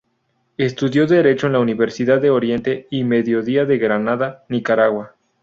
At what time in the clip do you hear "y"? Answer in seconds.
2.89-3.03